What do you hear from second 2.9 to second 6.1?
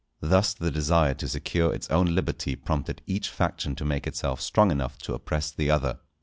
each faction to make itself strong enough to oppress the other.